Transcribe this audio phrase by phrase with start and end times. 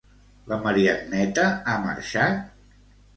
[0.53, 2.41] La Mariagneta ha marxat?